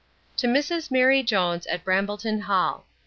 [0.37, 2.87] To Mrs MARY JONES, at Brambleton hall.